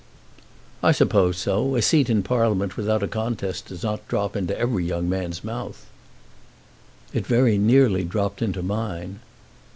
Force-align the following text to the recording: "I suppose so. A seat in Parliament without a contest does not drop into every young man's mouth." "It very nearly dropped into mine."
"I 0.81 0.93
suppose 0.93 1.37
so. 1.37 1.75
A 1.75 1.81
seat 1.83 2.09
in 2.09 2.23
Parliament 2.23 2.75
without 2.75 3.03
a 3.03 3.07
contest 3.07 3.67
does 3.67 3.83
not 3.83 4.07
drop 4.07 4.35
into 4.35 4.57
every 4.57 4.83
young 4.83 5.07
man's 5.07 5.43
mouth." 5.43 5.85
"It 7.13 7.27
very 7.27 7.59
nearly 7.59 8.03
dropped 8.03 8.41
into 8.41 8.63
mine." 8.63 9.19